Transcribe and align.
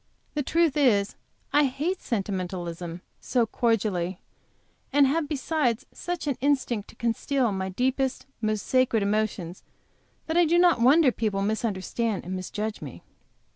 The 0.33 0.41
truth 0.41 0.75
is, 0.77 1.13
I 1.53 1.65
hate 1.65 2.01
sentimentalism 2.01 3.03
so 3.19 3.45
cordially, 3.45 4.19
and 4.91 5.05
have 5.05 5.29
besides 5.29 5.85
such 5.93 6.25
an 6.25 6.37
instinct 6.41 6.89
to 6.89 6.95
conceal 6.95 7.51
my 7.51 7.69
deepest, 7.69 8.25
most 8.41 8.65
sacred 8.65 9.03
emotions, 9.03 9.61
that 10.25 10.37
I 10.37 10.45
do 10.45 10.57
not 10.57 10.81
wonder 10.81 11.11
people 11.11 11.43
misunderstand 11.43 12.25
and 12.25 12.35
misjudge 12.35 12.81
me. 12.81 13.03